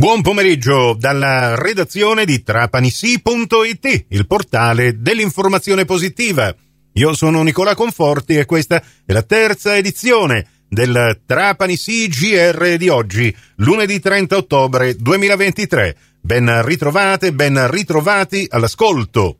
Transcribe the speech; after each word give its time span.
Buon 0.00 0.22
pomeriggio 0.22 0.96
dalla 0.98 1.56
redazione 1.56 2.24
di 2.24 2.42
trapanisi.it, 2.42 4.06
il 4.08 4.26
portale 4.26 4.98
dell'informazione 4.98 5.84
positiva. 5.84 6.56
Io 6.94 7.14
sono 7.14 7.42
Nicola 7.42 7.74
Conforti 7.74 8.36
e 8.36 8.46
questa 8.46 8.82
è 9.04 9.12
la 9.12 9.20
terza 9.20 9.76
edizione 9.76 10.64
del 10.66 11.20
Trapani 11.26 11.76
CGR 11.76 12.76
di 12.78 12.88
oggi, 12.88 13.36
lunedì 13.56 14.00
30 14.00 14.38
ottobre 14.38 14.96
2023. 14.96 15.96
Ben 16.22 16.64
ritrovate, 16.64 17.34
ben 17.34 17.70
ritrovati 17.70 18.46
all'ascolto. 18.48 19.36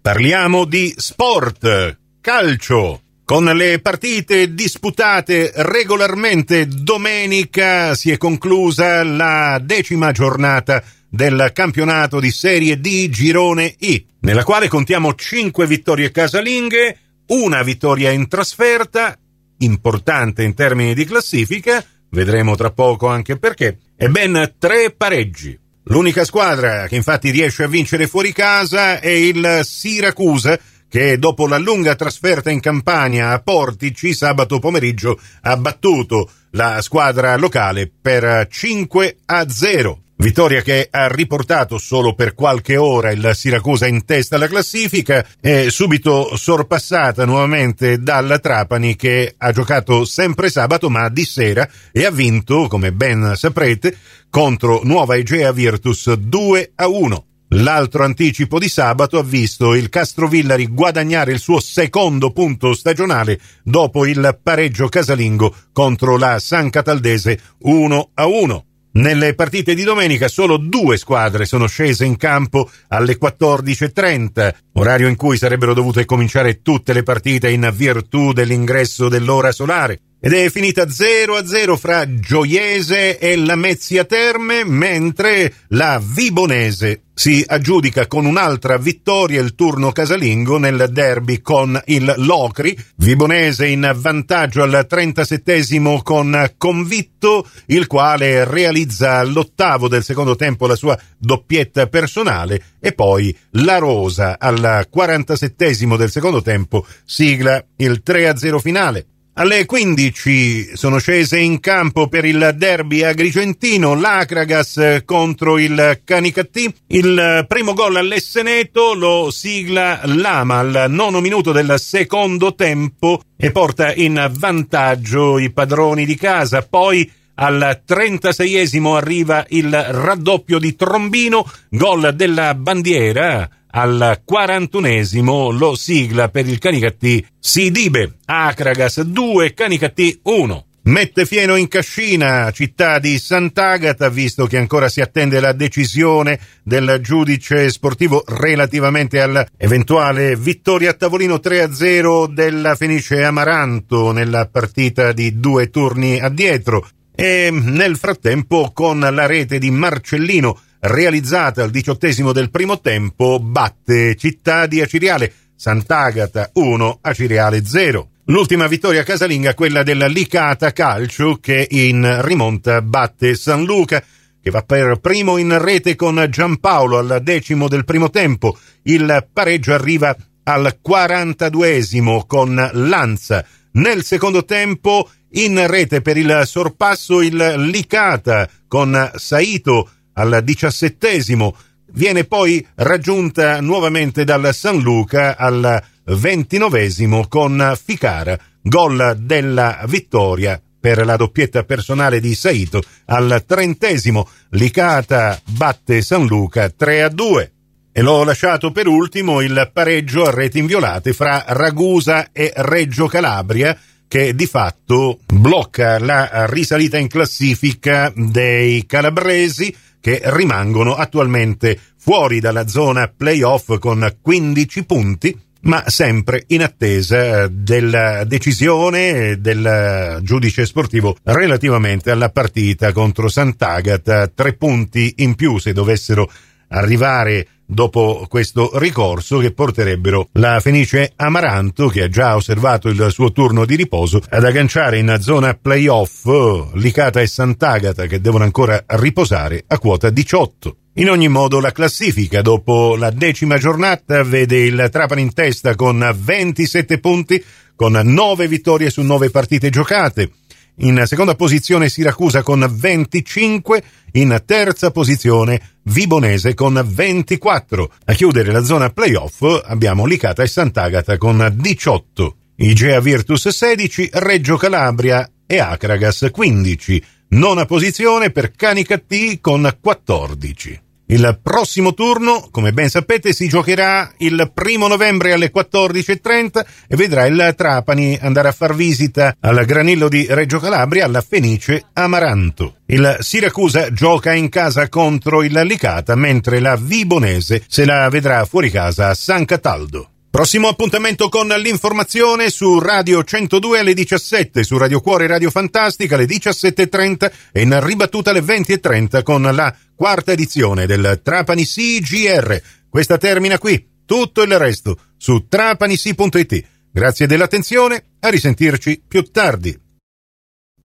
Parliamo 0.00 0.64
di 0.64 0.94
sport, 0.96 1.98
calcio, 2.20 3.02
con 3.24 3.44
le 3.44 3.78
partite 3.80 4.52
disputate 4.52 5.50
regolarmente 5.54 6.66
domenica 6.66 7.94
si 7.94 8.10
è 8.10 8.18
conclusa 8.18 9.02
la 9.02 9.58
decima 9.62 10.12
giornata 10.12 10.82
del 11.08 11.50
campionato 11.54 12.20
di 12.20 12.30
Serie 12.30 12.78
D 12.78 13.08
Girone 13.08 13.74
I, 13.78 14.04
nella 14.20 14.44
quale 14.44 14.68
contiamo 14.68 15.14
5 15.14 15.66
vittorie 15.66 16.10
casalinghe, 16.10 16.98
una 17.28 17.62
vittoria 17.62 18.10
in 18.10 18.28
trasferta, 18.28 19.16
importante 19.58 20.42
in 20.42 20.54
termini 20.54 20.92
di 20.92 21.04
classifica, 21.04 21.82
vedremo 22.10 22.56
tra 22.56 22.72
poco 22.72 23.06
anche 23.06 23.38
perché, 23.38 23.78
e 23.96 24.08
ben 24.08 24.54
tre 24.58 24.90
pareggi. 24.90 25.58
L'unica 25.84 26.24
squadra 26.24 26.86
che 26.88 26.96
infatti 26.96 27.30
riesce 27.30 27.62
a 27.62 27.68
vincere 27.68 28.06
fuori 28.06 28.32
casa 28.32 29.00
è 29.00 29.10
il 29.10 29.60
Siracusa, 29.62 30.58
che 30.94 31.18
dopo 31.18 31.48
la 31.48 31.58
lunga 31.58 31.96
trasferta 31.96 32.52
in 32.52 32.60
Campania 32.60 33.30
a 33.30 33.40
Portici 33.40 34.14
sabato 34.14 34.60
pomeriggio 34.60 35.18
ha 35.40 35.56
battuto 35.56 36.30
la 36.50 36.80
squadra 36.82 37.34
locale 37.34 37.90
per 38.00 38.46
5 38.48 39.16
a 39.24 39.48
0. 39.48 40.02
Vittoria 40.18 40.62
che 40.62 40.86
ha 40.88 41.08
riportato 41.08 41.78
solo 41.78 42.14
per 42.14 42.34
qualche 42.34 42.76
ora 42.76 43.10
il 43.10 43.32
Siracusa 43.34 43.88
in 43.88 44.04
testa 44.04 44.36
alla 44.36 44.46
classifica 44.46 45.26
e 45.40 45.68
subito 45.68 46.36
sorpassata 46.36 47.24
nuovamente 47.24 47.98
dalla 47.98 48.38
Trapani 48.38 48.94
che 48.94 49.34
ha 49.36 49.50
giocato 49.50 50.04
sempre 50.04 50.48
sabato 50.48 50.90
ma 50.90 51.08
di 51.08 51.24
sera 51.24 51.68
e 51.90 52.04
ha 52.04 52.12
vinto, 52.12 52.68
come 52.68 52.92
ben 52.92 53.32
saprete, 53.34 53.98
contro 54.30 54.82
Nuova 54.84 55.16
Egea 55.16 55.50
Virtus 55.50 56.12
2 56.12 56.72
a 56.76 56.86
1. 56.86 57.26
L'altro 57.56 58.02
anticipo 58.02 58.58
di 58.58 58.68
sabato 58.68 59.16
ha 59.16 59.22
visto 59.22 59.74
il 59.74 59.88
Castrovillari 59.88 60.66
guadagnare 60.66 61.30
il 61.30 61.38
suo 61.38 61.60
secondo 61.60 62.32
punto 62.32 62.74
stagionale 62.74 63.38
dopo 63.62 64.06
il 64.06 64.40
pareggio 64.42 64.88
casalingo 64.88 65.54
contro 65.72 66.16
la 66.18 66.40
San 66.40 66.68
Cataldese 66.68 67.38
1 67.60 68.10
a 68.14 68.26
1. 68.26 68.64
Nelle 68.94 69.34
partite 69.34 69.74
di 69.74 69.84
domenica 69.84 70.26
solo 70.26 70.56
due 70.56 70.96
squadre 70.96 71.44
sono 71.44 71.68
scese 71.68 72.04
in 72.04 72.16
campo 72.16 72.68
alle 72.88 73.18
14.30, 73.20 74.54
orario 74.72 75.06
in 75.06 75.14
cui 75.14 75.36
sarebbero 75.36 75.74
dovute 75.74 76.04
cominciare 76.04 76.60
tutte 76.60 76.92
le 76.92 77.04
partite 77.04 77.50
in 77.50 77.70
virtù 77.72 78.32
dell'ingresso 78.32 79.08
dell'ora 79.08 79.52
solare. 79.52 80.00
Ed 80.26 80.32
è 80.32 80.48
finita 80.48 80.88
0 80.88 81.36
a 81.36 81.46
0 81.46 81.76
fra 81.76 82.14
Gioiese 82.14 83.18
e 83.18 83.36
la 83.36 83.56
Mezzia 83.56 84.06
Terme, 84.06 84.64
mentre 84.64 85.52
la 85.68 86.00
Vibonese 86.02 87.02
si 87.12 87.44
aggiudica 87.46 88.06
con 88.06 88.24
un'altra 88.24 88.78
vittoria 88.78 89.42
il 89.42 89.54
turno 89.54 89.92
casalingo 89.92 90.56
nel 90.56 90.88
derby 90.90 91.42
con 91.42 91.78
il 91.88 92.10
Locri, 92.16 92.74
Vibonese 92.96 93.66
in 93.66 93.92
vantaggio 93.94 94.62
al 94.62 94.86
37 94.88 95.62
con 96.02 96.52
Convitto, 96.56 97.46
il 97.66 97.86
quale 97.86 98.44
realizza 98.44 99.18
all'ottavo 99.18 99.88
del 99.88 100.02
secondo 100.02 100.36
tempo 100.36 100.66
la 100.66 100.74
sua 100.74 100.98
doppietta 101.18 101.86
personale 101.88 102.62
e 102.80 102.92
poi 102.92 103.36
la 103.50 103.76
Rosa 103.76 104.38
al 104.38 104.86
47 104.88 105.76
del 105.98 106.10
secondo 106.10 106.40
tempo 106.40 106.86
sigla 107.04 107.62
il 107.76 108.02
3 108.02 108.28
a 108.28 108.36
0 108.38 108.58
finale. 108.58 109.08
Alle 109.36 109.66
15 109.66 110.76
sono 110.76 110.98
scese 110.98 111.40
in 111.40 111.58
campo 111.58 112.06
per 112.06 112.24
il 112.24 112.54
derby 112.56 113.02
agrigentino 113.02 113.94
l'Acragas 113.94 115.02
contro 115.04 115.58
il 115.58 116.02
Canicattì. 116.04 116.72
Il 116.86 117.44
primo 117.48 117.72
gol 117.72 117.96
all'Esseneto 117.96 118.94
lo 118.94 119.32
sigla 119.32 120.02
Lama 120.04 120.60
al 120.60 120.86
nono 120.88 121.20
minuto 121.20 121.50
del 121.50 121.74
secondo 121.78 122.54
tempo 122.54 123.22
e 123.36 123.50
porta 123.50 123.92
in 123.92 124.24
vantaggio 124.38 125.40
i 125.40 125.50
padroni 125.50 126.04
di 126.06 126.14
casa. 126.14 126.62
Poi 126.62 127.10
al 127.34 127.82
36esimo 127.84 128.94
arriva 128.94 129.44
il 129.48 129.72
raddoppio 129.72 130.60
di 130.60 130.76
Trombino, 130.76 131.44
gol 131.70 132.14
della 132.14 132.54
bandiera 132.54 133.50
al 133.76 134.22
41esimo 134.28 135.50
lo 135.50 135.74
sigla 135.74 136.28
per 136.28 136.46
il 136.46 136.58
Canicattì 136.58 137.24
Sidibe, 137.38 138.18
Acragas 138.24 139.00
2, 139.00 139.52
Canicattì 139.52 140.20
1. 140.22 140.66
Mette 140.84 141.24
fieno 141.24 141.56
in 141.56 141.66
cascina, 141.66 142.50
città 142.52 142.98
di 142.98 143.18
Sant'Agata, 143.18 144.10
visto 144.10 144.46
che 144.46 144.58
ancora 144.58 144.88
si 144.88 145.00
attende 145.00 145.40
la 145.40 145.52
decisione 145.52 146.38
del 146.62 146.98
giudice 147.00 147.70
sportivo 147.70 148.22
relativamente 148.26 149.20
all'eventuale 149.20 150.36
vittoria 150.36 150.90
a 150.90 150.94
tavolino 150.94 151.36
3-0 151.36 152.28
della 152.32 152.76
Fenice 152.76 153.24
Amaranto 153.24 154.12
nella 154.12 154.46
partita 154.46 155.12
di 155.12 155.40
due 155.40 155.70
turni 155.70 156.20
addietro. 156.20 156.86
E 157.16 157.48
nel 157.50 157.96
frattempo, 157.96 158.70
con 158.72 159.00
la 159.00 159.26
rete 159.26 159.58
di 159.58 159.70
Marcellino, 159.70 160.60
realizzata 160.86 161.62
al 161.62 161.70
diciottesimo 161.70 162.32
del 162.32 162.50
primo 162.50 162.80
tempo, 162.80 163.38
batte 163.38 164.16
Città 164.16 164.66
di 164.66 164.82
Aciriale, 164.82 165.32
Sant'Agata 165.56 166.50
1, 166.52 166.98
Aciriale 167.00 167.64
0. 167.64 168.08
L'ultima 168.26 168.66
vittoria 168.66 169.02
casalinga 169.02 169.54
quella 169.54 169.82
della 169.82 170.06
Licata 170.06 170.72
Calcio 170.72 171.38
che 171.40 171.66
in 171.70 172.20
rimonta 172.22 172.82
batte 172.82 173.34
San 173.34 173.64
Luca 173.64 174.02
che 174.42 174.50
va 174.50 174.60
per 174.60 174.98
primo 175.00 175.38
in 175.38 175.58
rete 175.58 175.96
con 175.96 176.26
Giampaolo 176.28 176.98
al 176.98 177.20
decimo 177.22 177.66
del 177.66 177.86
primo 177.86 178.10
tempo. 178.10 178.58
Il 178.82 179.26
pareggio 179.32 179.72
arriva 179.72 180.14
al 180.42 180.80
42esimo 180.86 182.26
con 182.26 182.70
Lanza. 182.72 183.42
Nel 183.72 184.04
secondo 184.04 184.44
tempo 184.44 185.08
in 185.30 185.66
rete 185.66 186.02
per 186.02 186.18
il 186.18 186.42
sorpasso 186.44 187.22
il 187.22 187.54
Licata 187.70 188.46
con 188.68 189.12
Saito 189.14 189.88
al 190.14 190.40
diciassettesimo, 190.42 191.56
viene 191.92 192.24
poi 192.24 192.66
raggiunta 192.76 193.60
nuovamente 193.60 194.24
dal 194.24 194.54
San 194.54 194.78
Luca 194.80 195.36
al 195.36 195.82
ventinovesimo 196.04 197.26
con 197.28 197.76
Ficara, 197.82 198.38
gol 198.62 199.16
della 199.18 199.84
vittoria 199.86 200.60
per 200.84 201.04
la 201.06 201.16
doppietta 201.16 201.64
personale 201.64 202.20
di 202.20 202.34
Saito 202.34 202.82
al 203.06 203.42
trentesimo. 203.46 204.28
Licata 204.50 205.40
batte 205.44 206.02
San 206.02 206.26
Luca 206.26 206.68
3 206.68 207.02
a 207.02 207.08
2. 207.08 207.52
E 207.90 208.02
l'ho 208.02 208.24
lasciato 208.24 208.70
per 208.72 208.86
ultimo 208.86 209.40
il 209.40 209.70
pareggio 209.72 210.26
a 210.26 210.30
reti 210.30 210.58
inviolate 210.58 211.12
fra 211.12 211.44
Ragusa 211.46 212.32
e 212.32 212.52
Reggio 212.56 213.06
Calabria, 213.06 213.78
che 214.06 214.34
di 214.34 214.46
fatto 214.46 215.20
blocca 215.24 215.98
la 216.00 216.44
risalita 216.46 216.98
in 216.98 217.08
classifica 217.08 218.12
dei 218.14 218.84
calabresi 218.84 219.74
che 220.04 220.20
rimangono 220.22 220.96
attualmente 220.96 221.80
fuori 221.96 222.38
dalla 222.38 222.68
zona 222.68 223.08
playoff 223.08 223.78
con 223.78 224.16
15 224.20 224.84
punti, 224.84 225.34
ma 225.62 225.82
sempre 225.86 226.44
in 226.48 226.62
attesa 226.62 227.48
della 227.48 228.24
decisione 228.24 229.40
del 229.40 230.18
giudice 230.20 230.66
sportivo 230.66 231.16
relativamente 231.22 232.10
alla 232.10 232.28
partita 232.28 232.92
contro 232.92 233.28
Sant'Agata. 233.28 234.26
Tre 234.26 234.52
punti 234.52 235.14
in 235.20 235.36
più 235.36 235.56
se 235.56 235.72
dovessero 235.72 236.30
arrivare 236.74 237.46
dopo 237.66 238.26
questo 238.28 238.78
ricorso 238.78 239.38
che 239.38 239.52
porterebbero 239.52 240.28
la 240.32 240.60
Fenice 240.60 241.12
Amaranto, 241.16 241.88
che 241.88 242.02
ha 242.02 242.08
già 242.08 242.36
osservato 242.36 242.88
il 242.88 243.06
suo 243.10 243.32
turno 243.32 243.64
di 243.64 243.74
riposo, 243.74 244.20
ad 244.28 244.44
agganciare 244.44 244.98
in 244.98 245.16
zona 245.20 245.54
playoff 245.54 246.26
Licata 246.74 247.20
e 247.20 247.26
Sant'Agata 247.26 248.06
che 248.06 248.20
devono 248.20 248.44
ancora 248.44 248.82
riposare 248.86 249.64
a 249.66 249.78
quota 249.78 250.10
18. 250.10 250.76
In 250.96 251.10
ogni 251.10 251.28
modo 251.28 251.58
la 251.58 251.72
classifica 251.72 252.40
dopo 252.40 252.94
la 252.96 253.10
decima 253.10 253.58
giornata 253.58 254.22
vede 254.22 254.58
il 254.58 254.88
Trapani 254.92 255.22
in 255.22 255.32
testa 255.32 255.74
con 255.74 256.08
27 256.16 257.00
punti, 257.00 257.42
con 257.74 257.92
9 257.92 258.46
vittorie 258.46 258.90
su 258.90 259.02
9 259.02 259.30
partite 259.30 259.70
giocate. 259.70 260.30
In 260.78 261.04
seconda 261.06 261.36
posizione 261.36 261.88
Siracusa 261.88 262.42
con 262.42 262.66
25, 262.68 263.82
in 264.12 264.42
terza 264.44 264.90
posizione 264.90 265.60
Vibonese 265.84 266.54
con 266.54 266.82
24. 266.84 267.92
A 268.06 268.12
chiudere 268.12 268.50
la 268.50 268.64
zona 268.64 268.90
playoff 268.90 269.42
abbiamo 269.64 270.04
Licata 270.04 270.42
e 270.42 270.48
Sant'Agata 270.48 271.16
con 271.16 271.54
18. 271.54 272.36
Igea 272.56 272.98
Virtus 273.00 273.48
16, 273.48 274.10
Reggio 274.14 274.56
Calabria 274.56 275.30
e 275.46 275.58
Acragas 275.58 276.28
15. 276.32 277.04
nona 277.28 277.66
posizione 277.66 278.30
per 278.30 278.50
Canicattì 278.50 279.38
con 279.40 279.76
14. 279.80 280.80
Il 281.06 281.38
prossimo 281.42 281.92
turno, 281.92 282.48
come 282.50 282.72
ben 282.72 282.88
sapete, 282.88 283.34
si 283.34 283.46
giocherà 283.46 284.10
il 284.18 284.50
primo 284.54 284.88
novembre 284.88 285.32
alle 285.32 285.52
14.30 285.54 286.64
e 286.88 286.96
vedrà 286.96 287.26
il 287.26 287.52
Trapani 287.54 288.18
andare 288.20 288.48
a 288.48 288.52
far 288.52 288.74
visita 288.74 289.36
al 289.40 289.64
Granillo 289.66 290.08
di 290.08 290.26
Reggio 290.28 290.58
Calabria 290.58 291.04
alla 291.04 291.20
Fenice 291.20 291.84
Amaranto. 291.92 292.76
Il 292.86 293.18
Siracusa 293.20 293.92
gioca 293.92 294.32
in 294.32 294.48
casa 294.48 294.88
contro 294.88 295.42
il 295.42 295.60
Licata, 295.64 296.14
mentre 296.14 296.60
la 296.60 296.76
Vibonese 296.76 297.62
se 297.68 297.84
la 297.84 298.08
vedrà 298.08 298.44
fuori 298.46 298.70
casa 298.70 299.08
a 299.08 299.14
San 299.14 299.44
Cataldo. 299.44 300.08
Prossimo 300.34 300.66
appuntamento 300.66 301.28
con 301.28 301.46
l'informazione 301.46 302.50
su 302.50 302.80
Radio 302.80 303.22
102 303.22 303.78
alle 303.78 303.94
17, 303.94 304.64
su 304.64 304.76
Radio 304.76 305.00
Cuore 305.00 305.28
Radio 305.28 305.48
Fantastica 305.48 306.16
alle 306.16 306.24
17.30 306.24 307.32
e 307.52 307.62
in 307.62 307.78
ribattuta 307.80 308.30
alle 308.30 308.40
20.30 308.40 309.22
con 309.22 309.42
la 309.42 309.72
quarta 309.94 310.32
edizione 310.32 310.86
del 310.86 311.20
Trapani 311.22 311.64
CGR. 311.64 312.60
Questa 312.88 313.16
termina 313.16 313.58
qui, 313.58 313.88
tutto 314.04 314.42
il 314.42 314.58
resto 314.58 314.98
su 315.16 315.46
trapanisi.it. 315.46 316.64
Grazie 316.90 317.28
dell'attenzione, 317.28 318.04
a 318.18 318.28
risentirci 318.28 319.04
più 319.06 319.22
tardi. 319.30 319.83